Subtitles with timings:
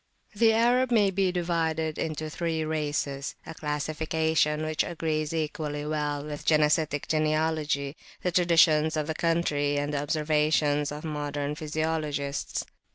[0.33, 7.07] THE Arab may be divided into three racesa classification which agrees equally well with genesitic
[7.07, 12.65] genealogy, the traditions of the country, and the observations of modern physiologists.